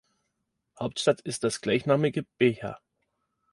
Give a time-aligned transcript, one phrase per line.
[0.79, 2.79] Hauptstadt ist das gleichnamige Beja.